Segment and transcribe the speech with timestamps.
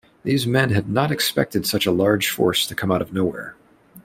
[0.23, 3.53] These men had not expected such a large force to come out of nowhere.